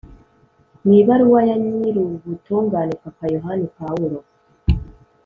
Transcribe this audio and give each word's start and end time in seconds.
mu 0.83 0.91
ibaruwa 1.01 1.39
ya 1.49 1.55
nyirubutungane 1.63 2.93
papa 3.03 3.25
yohani 3.33 3.65
pawulo 3.77 4.19